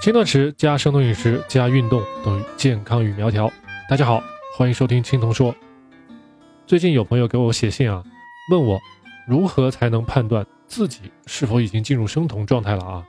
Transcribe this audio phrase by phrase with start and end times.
[0.00, 3.50] 轻断食加生酮饮食加运动等于健康与苗条。
[3.90, 4.22] 大家好，
[4.56, 5.52] 欢迎收听青铜说。
[6.68, 8.04] 最近有朋友给我写信啊，
[8.52, 8.78] 问我
[9.26, 13.04] 如何才能判断自己是否已经进入生酮状态了啊？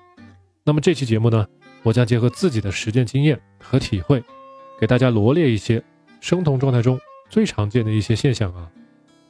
[0.63, 1.45] 那么这期节目呢，
[1.83, 4.23] 我将结合自己的实践经验和体会，
[4.79, 5.83] 给大家罗列一些
[6.19, 8.67] 生酮状态中最常见的一些现象啊，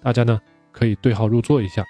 [0.01, 0.39] 大家呢
[0.71, 1.83] 可以对号入座一下。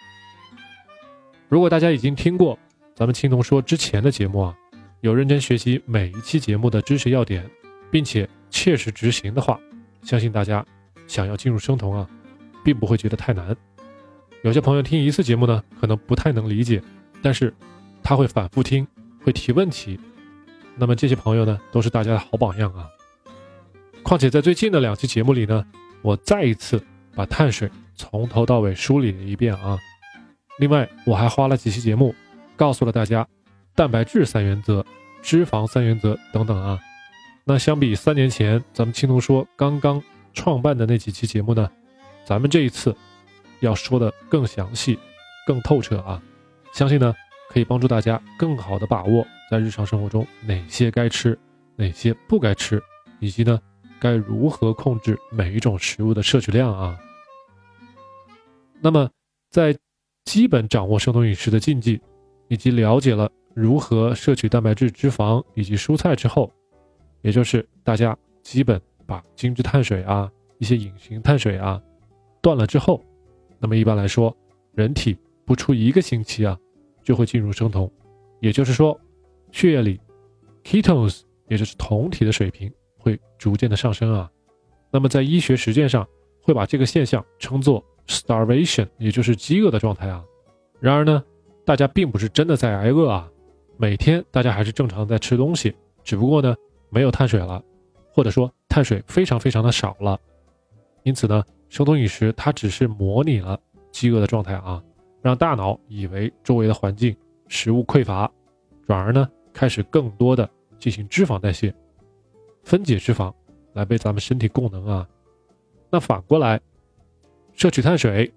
[1.48, 2.58] 如果大家已经听过
[2.96, 4.56] 咱们青铜说之前的节目啊。
[5.02, 7.50] 有认真学习每一期节目的知识要点，
[7.90, 9.58] 并且切实执行的话，
[10.04, 10.66] 相信大家
[11.08, 12.06] 想要进入生酮啊，
[12.66, 13.56] 并不会觉得太难。
[14.44, 16.82] 有些朋友听一次节目呢，可能不太能理解，
[17.22, 17.54] 但是
[18.04, 18.86] 他会反复听，
[19.24, 19.98] 会提问题。
[20.76, 22.90] 那么这些朋友呢，都是大家的好榜样啊。
[24.04, 25.66] 况且在最近的两期节目里呢，
[26.02, 26.82] 我再一次
[27.16, 29.78] 把碳水从头到尾梳理了一遍啊。
[30.58, 32.14] 另外，我还花了几期节目，
[32.58, 33.26] 告诉了大家。
[33.76, 34.86] 蛋白质三原则、
[35.22, 36.80] 脂肪三原则等等啊，
[37.46, 40.02] 那相比三年前咱们青铜说刚刚
[40.34, 41.70] 创办的那几期节目呢，
[42.26, 42.96] 咱们这一次
[43.62, 45.00] 要说的更详细、
[45.48, 46.22] 更透彻啊，
[46.74, 47.16] 相信呢
[47.50, 51.38] 可以帮助大家更好的把握在日常生活中哪些该吃、
[51.76, 52.82] 哪些不该吃，
[53.20, 53.60] 以及呢
[54.00, 57.00] 该如何控制每一种食物的摄取量啊。
[58.82, 59.10] 那么
[59.50, 59.76] 在
[60.26, 62.00] 基本掌握生酮饮食的禁忌，
[62.50, 63.32] 以及了解了。
[63.54, 66.52] 如何摄取蛋白质、脂肪以及蔬菜之后，
[67.22, 71.82] 也就是大家基本把精致碳水啊、一些隐形碳水啊
[72.42, 73.04] 断了之后，
[73.60, 74.36] 那么一般来说，
[74.74, 76.58] 人体不出一个星期啊，
[77.04, 77.92] 就会进入生酮，
[78.40, 78.98] 也就是说，
[79.52, 80.00] 血液里
[80.64, 84.30] ketones 也就是酮体的水平会逐渐的上升啊。
[84.92, 86.08] 那么在医学实践上，
[86.42, 90.24] 会把这个现象称作 starvation，也就是饥饿的状态啊。
[90.80, 91.22] 然而呢，
[91.66, 93.30] 大家并不是真的在挨饿啊。
[93.82, 95.74] 每天大家还是正常在吃东西，
[96.04, 96.54] 只不过呢
[96.90, 97.64] 没有碳水了，
[98.12, 100.20] 或者说碳水非常非常的少了。
[101.04, 103.58] 因此呢，生酮饮食它只是模拟了
[103.90, 104.84] 饥饿的状态啊，
[105.22, 107.16] 让大脑以为周围的环境
[107.48, 108.30] 食物匮乏，
[108.86, 111.74] 转而呢开始更多的进行脂肪代谢，
[112.62, 113.34] 分解脂肪
[113.72, 115.08] 来为咱们身体供能啊。
[115.90, 116.60] 那反过来，
[117.54, 118.30] 摄取碳水，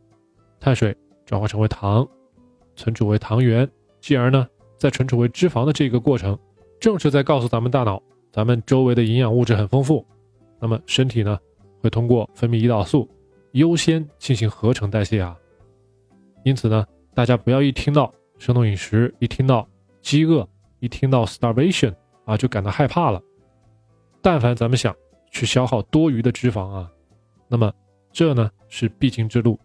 [0.61, 2.09] 碳水转化成为糖，
[2.77, 3.69] 存储为糖原，
[4.01, 4.47] 继而呢。
[4.83, 6.37] 在存储为脂肪的这个过程，
[6.81, 10.05] 正是在告诉咱们大脑，咱们周围的营养物质很丰富。
[10.59, 11.39] 那么身体呢，
[11.81, 13.09] 会通过分泌胰岛素，
[13.53, 15.39] 优先进行合成代谢啊。
[16.43, 16.85] 因此呢，
[17.15, 19.65] 大家不要一听到生酮饮食，一听到
[20.01, 20.45] 饥饿，
[20.81, 21.95] 一听到 starvation
[22.25, 23.23] 啊，就感到害怕了。
[24.21, 24.93] 但凡咱们想
[25.31, 26.91] 去消耗多余的脂肪啊，
[27.47, 27.73] 那么
[28.11, 29.57] 这呢是必经之路。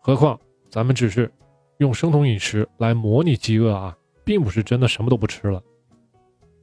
[0.00, 1.30] 何况咱们只是
[1.76, 3.94] 用生酮饮食来模拟饥饿啊。
[4.24, 5.62] 并不是真的什么都不吃了。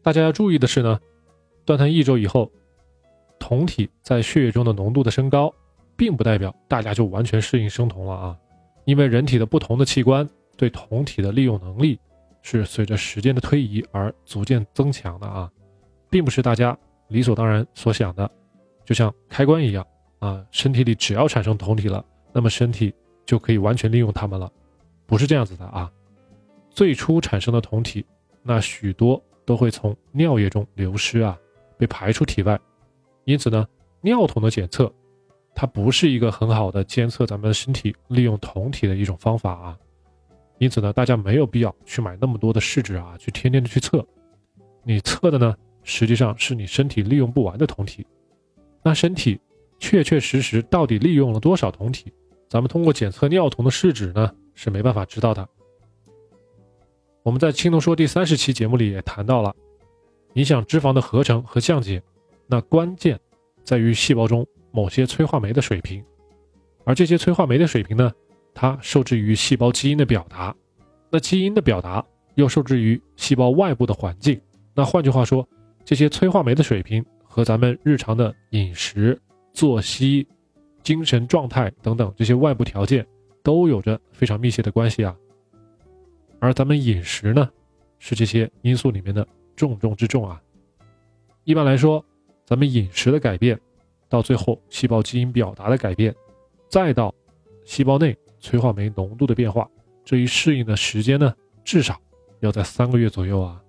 [0.02, 1.00] 大家要注意的是呢，
[1.64, 2.52] 断碳一周以后，
[3.40, 5.54] 酮体在血液中的浓度的升高，
[5.96, 8.38] 并不代表大家就完全适应生酮了啊。
[8.86, 10.28] 因为人体的不同的器官
[10.58, 12.00] 对酮体的利用能力
[12.42, 15.50] 是随着时间的推移而逐渐增强的啊，
[16.10, 16.76] 并不是大家
[17.10, 18.30] 理所当然所想的，
[18.84, 19.86] 就像开关一样
[20.18, 22.92] 啊，身体里只要产生酮体了，那么身体
[23.24, 24.52] 就可以完全利用它们了，
[25.06, 25.92] 不是这样子的啊。
[26.72, 28.04] 最初产生的酮体，
[28.42, 31.38] 那许多都会从尿液中流失啊，
[31.78, 32.60] 被排出体外。
[33.26, 33.68] 因此呢，
[34.02, 34.92] 尿酮的检测，
[35.54, 39.78] 它不是一个很好的监测咱们身体利用酮体的一种方法啊。
[40.60, 44.06] 因此呢，大家没有必要去买那么多的试纸啊，去天天的去测。
[44.84, 48.06] 你测的呢，实际上是你身体利用不完的酮体。
[48.82, 49.40] 那身体
[49.78, 52.12] 确确实实到底利用了多少酮体，
[52.48, 55.48] 咱们通过检测尿酮的试纸呢，是没办法知道的。
[57.24, 59.56] 我们在青铜说第三十期节目里也谈到了，
[60.34, 62.02] 影响脂肪的合成和降解，
[62.48, 63.20] 那关键
[63.64, 66.04] 在于细胞中某些催化酶的水平，
[66.84, 68.12] 而这些催化酶的水平呢，
[68.56, 70.56] 它受制于细胞基因的表达，
[71.12, 72.04] 那基因的表达
[72.36, 74.42] 又受制于细胞外部的环境。
[74.74, 75.48] 那换句话说，
[75.86, 79.20] 这些催化酶的水平和咱们日常的饮食、
[79.54, 80.28] 作息、
[80.82, 83.06] 精神状态等等这些外部条件
[83.44, 85.16] 都有着非常密切的关系啊。
[86.42, 87.48] 而咱们饮食呢，
[88.00, 90.42] 是这些因素里面的重中之重啊。
[91.44, 92.04] 一般来说，
[92.44, 93.60] 咱们饮食的改变，
[94.10, 96.14] 到最后细胞基因表达的改变，
[96.68, 97.14] 再到
[97.64, 99.70] 细胞内催化酶浓度的变化，
[100.04, 101.32] 这一适应的时间呢，
[101.64, 101.96] 至少
[102.40, 103.62] 要在三个月左右啊。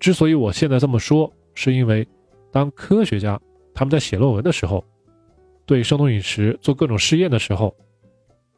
[0.00, 2.08] 之所以我现在这么说，是因为
[2.50, 3.38] 当科学家
[3.74, 4.82] 他们在写论文的时候，
[5.66, 7.76] 对生酮饮食做各种试验的时候，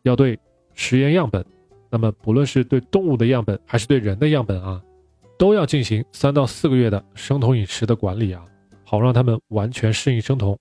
[0.03, 0.39] 要对
[0.75, 1.45] 实验样本。
[1.95, 4.83] 那么，不论是对动物的样本还是对人的样本啊，
[5.39, 8.45] 都要进行三到四个月的生酮饮食的管理啊，
[8.83, 10.59] 好让他们完全适应生酮。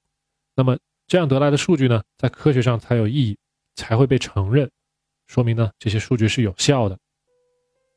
[0.56, 0.78] 那么
[1.08, 3.36] 这样得来的数据呢，在科学上才有意义，
[3.74, 4.70] 才会被承认，
[5.26, 6.96] 说明呢这些数据是有效的。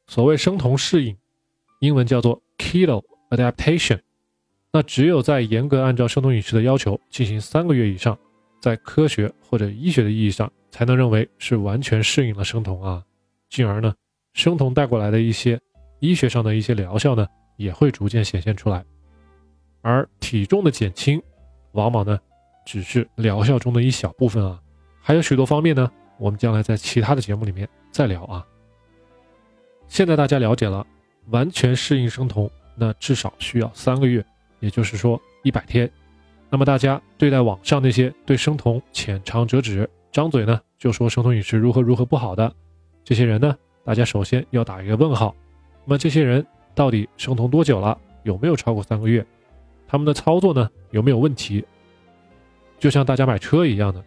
[0.07, 1.15] 所谓生酮适应，
[1.81, 4.01] 英文叫做 keto adaptation。
[4.73, 8.19] 那只有在严格按照生酮饮食的要求进行三个月以上，
[8.63, 13.05] 在科学或者医学的意义上，才能认为是完全适应了生酮啊，
[13.49, 13.95] 进而呢，
[14.35, 15.61] 生酮带过来的一些
[16.01, 17.27] 医学上的一些疗效呢，
[17.57, 18.85] 也会逐渐显现出来。
[19.83, 21.23] 而体重的减轻，
[21.73, 22.19] 往往呢，
[22.65, 24.61] 只是疗效中的一小部分啊，
[25.01, 28.45] 还有许多方面呢，我们将来在其他的节目里面再聊啊。
[29.87, 30.85] 现在大家了解了，
[31.29, 34.25] 完全适应生酮，那至少需要三个月，
[34.59, 35.89] 也就是说一百天。
[36.51, 42.53] 那么大家对待网上那些对生酮浅尝辄止、张嘴呢就说生酮饮食如何如何不好的
[43.07, 45.33] 这些人呢，大家首先要打一个问号。
[45.85, 46.45] 那么这些人
[46.75, 47.97] 到底生酮多久了？
[48.25, 49.25] 有没有超过三个月？
[49.87, 51.65] 他们的操作呢有没有问题？
[52.81, 54.05] 就像大家买车一样的，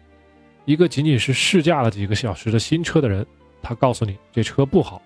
[0.66, 3.26] 一个仅仅是试驾了几个小时的新车的人，
[3.62, 5.00] 他告诉你这车不好。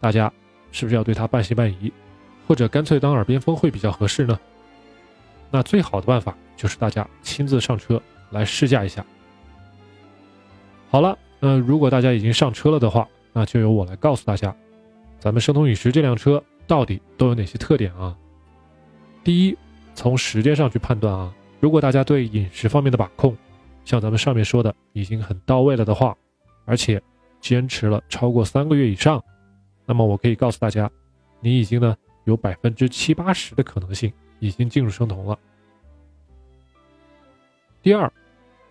[0.00, 0.32] 大家
[0.72, 1.92] 是不是要对他半信半疑，
[2.48, 4.40] 或者干脆当耳边风会比较合适呢？
[5.50, 8.00] 那最好的办法就是大家亲自上车
[8.30, 9.04] 来试驾一下。
[10.88, 14.54] 好了，那如果大家已经上车了的话，那就由我来告诉大家，
[15.18, 18.16] 咱们生酮饮食这辆车到底都有哪些特点啊？
[19.24, 19.58] 第一，
[19.92, 23.36] 从时间上去判断啊，如果大家对饮食方面的把控，
[23.84, 26.16] 像咱们上面说的已经很到位了的话，
[26.64, 27.02] 而且
[27.40, 29.22] 坚持了超过三个月以上。
[29.84, 30.90] 那么我可以告诉大家，
[31.40, 35.38] 你已经呢有百分之七八十的可能性已经进入生酮了。
[37.82, 38.10] 第二，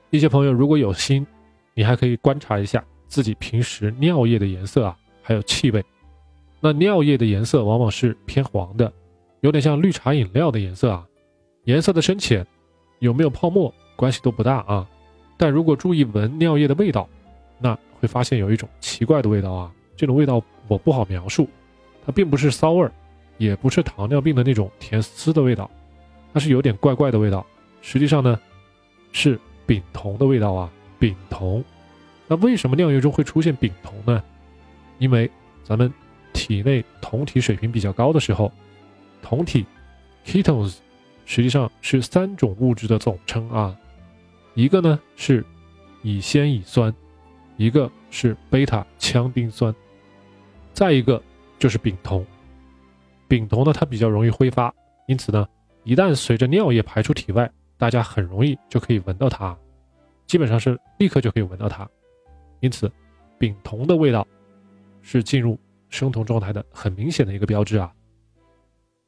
[0.09, 1.27] 一些朋友如果有心，
[1.73, 2.83] 你还可以观察一下
[3.13, 5.85] 自己平时尿液的颜色啊，还有气味。
[6.59, 8.91] 那尿液的颜色往往是偏黄的，
[9.41, 11.07] 有点像绿茶饮料的颜色啊。
[11.65, 12.43] 颜色的深浅，
[12.97, 14.89] 有没有泡沫关系都不大啊。
[15.37, 17.07] 但如果注意闻尿液的味道，
[17.59, 19.71] 那会发现有一种奇怪的味道啊。
[19.95, 21.47] 这种味道我不好描述，
[22.03, 22.91] 它并不是骚味儿，
[23.37, 25.69] 也不是糖尿病的那种甜丝的味道，
[26.33, 27.45] 它是有点怪怪的味道。
[27.79, 28.39] 实际上呢，
[29.11, 31.63] 是丙酮的味道啊，丙酮。
[32.27, 34.23] 那为什么尿液中会出现丙酮呢？
[34.99, 35.29] 因为
[35.63, 35.91] 咱们
[36.31, 38.51] 体内酮体水平比较高的时候，
[39.21, 39.65] 酮体
[40.25, 40.77] ketones
[41.25, 43.75] 实际上是三种物质的总称啊，
[44.53, 45.45] 一个呢是
[46.01, 46.93] 乙酰乙酸，
[47.57, 49.73] 一个是贝塔羟丁酸。
[50.73, 51.21] 再一个
[51.59, 52.25] 就是丙酮，
[53.27, 54.73] 丙酮呢它比较容易挥发，
[55.07, 55.47] 因此呢，
[55.83, 59.55] 一旦随着尿液排出体外，大家很容易就可以闻到它，
[60.25, 61.87] 基本上是立刻就可以闻到它，
[62.63, 62.89] 因此，
[63.37, 64.25] 丙酮的味道
[65.01, 67.93] 是进入生酮状态的很明显的一个标志啊。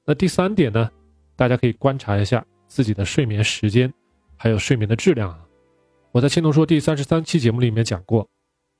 [0.04, 0.92] 那第三点呢，
[1.38, 3.92] 大家可以观察一下自己的睡眠时间，
[4.36, 5.40] 还有睡眠的质量啊。
[6.12, 8.28] 我在青铜说第三十三期节目里面讲过，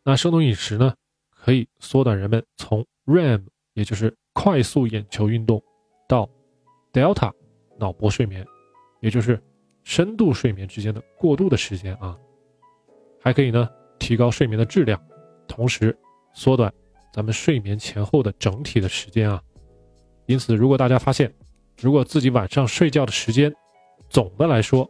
[0.04, 0.94] 那生酮饮食呢？
[1.30, 3.46] 可以缩短人们从 REM，
[3.76, 5.64] 也就是快速眼球运动，
[6.06, 6.30] 到
[6.92, 7.32] Delta
[7.80, 8.46] 脑波睡眠，
[9.00, 9.42] 也就是
[9.84, 12.18] 深度睡眠之间的过渡的时间啊，
[13.22, 15.02] 还可以呢提高睡眠的质量，
[15.48, 15.98] 同时
[16.34, 16.74] 缩短
[17.14, 19.42] 咱们睡眠前后的整体的时间啊。
[20.26, 21.34] 因此，如果大家发现，
[21.80, 23.54] 如果自己晚上睡觉的时间
[24.10, 24.90] 总的来说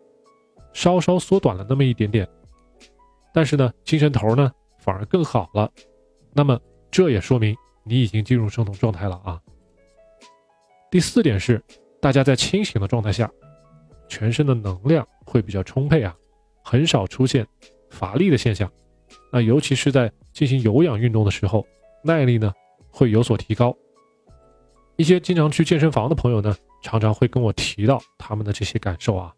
[0.73, 2.27] 稍稍缩短了那么一点点，
[3.33, 5.71] 但是呢精神头呢反而更好了。
[6.33, 6.59] 那么
[6.91, 9.41] 这也说明你已经进入生酮状态了啊。
[10.91, 11.61] 第四点是，
[11.99, 13.29] 大家在清醒的状态下，
[14.07, 16.15] 全身的能量会比较充沛啊，
[16.63, 17.45] 很少出现
[17.89, 18.71] 乏力的现象。
[19.35, 21.67] 那尤其是在进行有氧运动的时候，
[22.01, 22.53] 耐力呢
[22.89, 23.75] 会有所提高。
[24.95, 29.33] 一些经常去健身房的朋友呢，常常会跟我提到他们的这些感受啊。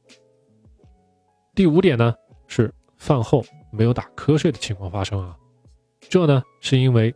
[1.56, 2.13] 第五点呢
[2.46, 5.36] 是饭后没有打瞌睡的情况发生啊。
[6.01, 7.12] 这呢，是因为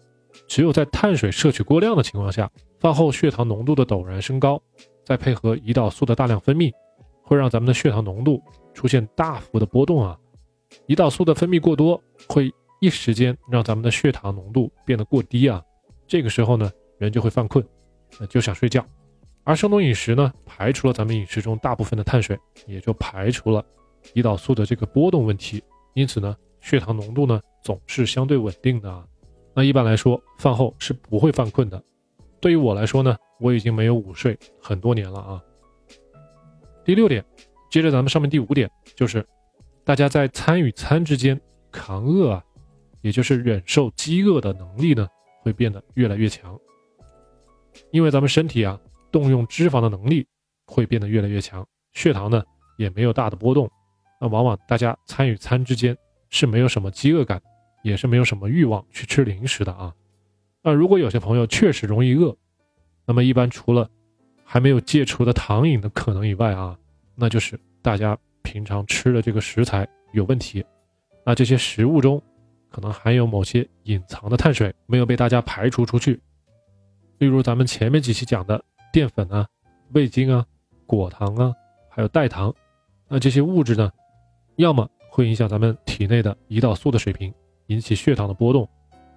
[0.48, 4.60] 只有在碳水摄取过量的情况下，饭后血糖浓度的陡然升高，
[5.06, 6.72] 再配合胰岛素的大量分泌，
[7.22, 8.42] 会让咱们的血糖浓度
[8.74, 10.18] 出现大幅的波动啊。
[10.88, 15.64] 胰岛素的分泌过多，会一时间让咱们的血糖浓度变得过低啊。
[16.06, 17.66] 这个时候呢，人就会犯困，
[18.28, 18.86] 就想睡觉。
[19.46, 23.64] 而生酮饮食呢，排除了咱们饮食中大部分的碳水，也就排除了
[24.14, 25.64] 胰岛素的这个波动问题。
[25.94, 27.40] 因此呢，血糖浓度呢。
[27.64, 29.06] 总是相对稳定的啊，
[29.54, 31.80] 那一般来说饭后是不会犯困的。
[32.40, 35.44] 对于我来说呢，我已经没有午睡很多年了啊。
[36.84, 37.24] 第六点，
[37.70, 39.24] 接着咱们上面第五点，就是
[39.84, 41.40] 大家在餐与餐之间
[41.72, 42.44] 扛饿啊，
[43.02, 45.08] 也就是忍受饥饿的能力呢，
[45.42, 46.58] 会变得越来越强。
[47.92, 48.80] 因为咱们身体啊，
[49.12, 50.28] 动用脂肪的能力
[50.66, 52.44] 会变得越来越强，血糖呢
[52.78, 53.70] 也没有大的波动。
[54.20, 55.98] 那往往大家餐与餐之间
[56.30, 57.42] 是没有什么饥饿感，
[57.84, 59.94] 也是没有什么欲望去吃零食的啊。
[60.62, 62.36] 那如果有些朋友确实容易饿，
[63.06, 63.90] 那么一般除了
[64.44, 66.78] 还没有戒除的糖瘾的可能以外啊，
[67.16, 70.64] 那就是大家平常吃的这个食材有问题。
[71.26, 72.22] 那这些食物中
[72.72, 76.20] 可能含有某些隐藏的碳水没有被大家排除出去，
[77.20, 79.48] 例如咱们前面几期讲的淀粉啊、
[79.92, 80.44] 味精啊、
[80.88, 81.54] 果糖啊，
[81.90, 82.52] 还有代糖，
[83.08, 83.92] 那这些物质呢，
[84.56, 87.32] 要么会影响咱们体内的胰岛素的水平，
[87.68, 88.68] 引起血糖的波动，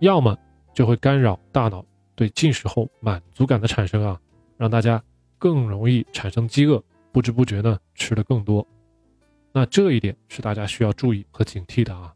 [0.00, 0.37] 要么。
[0.75, 4.20] 就会干扰大脑对进食后满足感的产生啊，
[4.56, 5.00] 让大家
[5.38, 6.82] 更容易产生饥饿，
[7.12, 8.66] 不知不觉呢吃的更多。
[9.52, 12.12] 那这一点是大家需要注意和警惕的啊。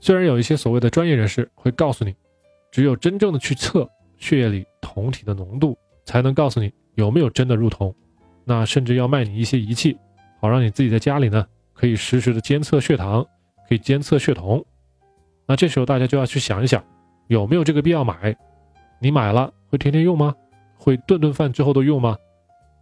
[0.00, 2.14] 虽然有一些所谓的专业人士会告诉你，
[2.70, 3.88] 只有真正的去测
[4.18, 7.94] 血液里酮体的浓度，才能告诉你有没有真的入酮。
[8.44, 9.98] 那甚至要卖你一些仪器，
[10.40, 13.26] 好让你自己在家里呢可以实时的监测血糖，
[13.68, 14.64] 可以监测血酮。
[15.46, 16.84] 那这时候大家就要去想一想，
[17.28, 18.36] 有没有这个必要买？
[19.00, 20.34] 你买了会天天用吗？
[20.78, 22.16] 会顿顿饭之后都用吗？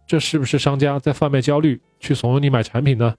[0.05, 3.15] 这是不是商家在贩卖焦虑，去怂恿你买产品呢？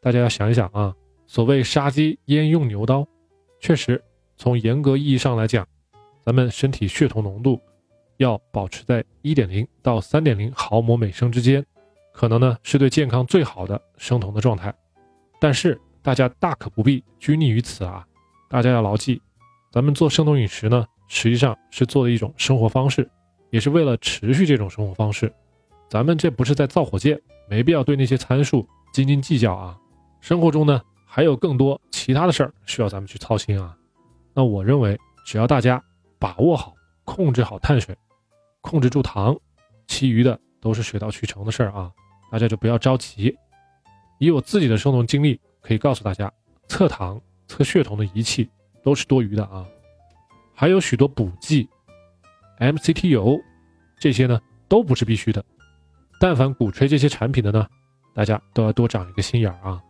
[0.00, 0.94] 大家要想一想啊。
[1.26, 3.06] 所谓杀鸡焉用牛刀，
[3.60, 4.02] 确实
[4.36, 5.66] 从严格意义上来讲，
[6.24, 7.60] 咱们身体血酮浓度
[8.18, 11.64] 要保持在一点零到三点零毫摩每升之间，
[12.12, 14.74] 可能呢是对健康最好的生酮的状态。
[15.40, 18.06] 但是大家大可不必拘泥于此啊。
[18.48, 19.20] 大家要牢记，
[19.72, 23.10] 咱们做生酮饮食呢，实际上是做的一种生活方式，
[23.50, 25.32] 也是为了持续这种生活方式。
[25.88, 29.76] 咱们这不是在造火箭，没必要对那些参数斤斤计较啊。
[30.20, 30.80] 生活中呢，
[31.16, 33.74] 还有更多其他的事儿需要咱们去操心啊。
[34.34, 35.82] 那我认为，只要大家
[36.18, 36.74] 把握好、
[37.06, 37.96] 控制好碳水，
[38.60, 39.34] 控制住糖，
[39.86, 41.90] 其余的都是水到渠成的事儿啊。
[42.30, 43.34] 大家就不要着急。
[44.18, 46.30] 以我自己的生酮经历，可以告诉大家，
[46.68, 47.18] 测糖。
[47.48, 48.50] 测血酮的仪器
[48.82, 49.64] 都是多余的啊，
[50.52, 51.66] 还有许多补剂
[52.58, 53.40] ，MCT 油
[54.00, 55.42] 这些呢都不是必须的。
[56.20, 57.66] 但凡鼓吹这些产品的呢，
[58.14, 59.80] 大家都要多长一个心眼儿啊。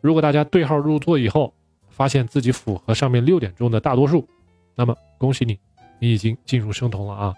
[0.00, 1.52] 如果大家对号入座以后，
[1.88, 4.26] 发现自己符合上面六点中的大多数，
[4.74, 5.58] 那么恭喜你，
[5.98, 7.34] 你已经进入生酮了啊。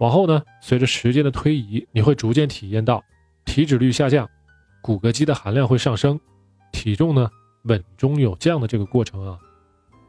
[0.00, 3.02] 往后呢，随着时间的推移，你会逐渐体验到
[3.44, 4.28] 体脂率下降，
[4.82, 6.18] 骨骼肌的含量会上升，
[6.72, 7.30] 体重呢。
[7.64, 9.38] 稳中有降的这个过程啊，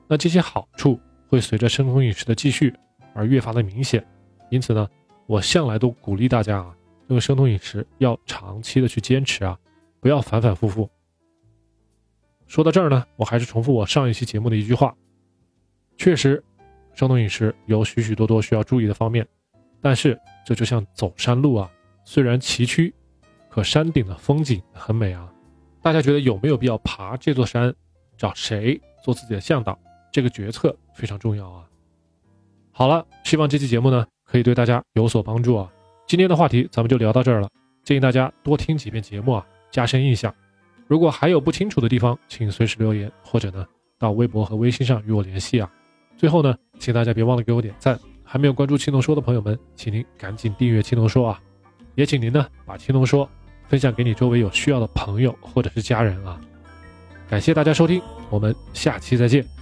[0.07, 2.73] 那这些好处会随着生酮饮食的继续
[3.13, 4.05] 而越发的明显。
[4.49, 4.87] 因此呢，
[5.25, 6.73] 我向来都鼓励大家啊，
[7.09, 9.57] 这个生酮饮食要长期的去坚持啊，
[9.99, 10.89] 不要反反复复。
[12.49, 14.91] 说到这儿呢，我还是重复我上一期节目的一句话：
[15.97, 16.43] 确实，
[16.95, 19.25] 生酮饮食有许许多多需要注意的方面，
[19.79, 21.69] 但是这就像走山路啊，
[22.03, 22.91] 虽然崎岖，
[23.49, 25.31] 可山顶的风景很美啊。
[25.79, 27.73] 大家觉得有没有必要爬这座山？
[28.17, 29.77] 找谁做自己的向导？
[30.11, 31.63] 这个决策非常重要啊！
[32.71, 35.71] 好了，希望这期节目呢可以对大家有所帮助啊！
[36.07, 37.47] 今天的话题咱们就聊到这儿了，
[37.83, 40.33] 建议大家多听几遍节目啊，加深印象。
[40.89, 43.63] 如果还有不清楚的地方，请随时留言，或者呢
[43.99, 45.71] 到微博和微信上与我联系啊。
[46.17, 51.39] 最后呢，请大家别忘了给我点赞，还没有关注青龙说的朋友们，请您赶紧订阅青龙说啊！
[51.93, 53.29] 也请您呢把青龙说。
[53.67, 56.41] 分享给你周围有需要的朋友或者是家人啊！
[57.29, 59.58] 感谢大家收听，我们下期再见。